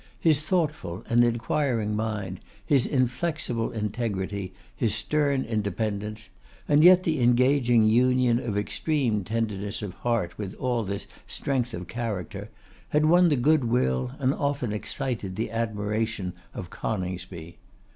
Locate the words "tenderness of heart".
9.23-10.39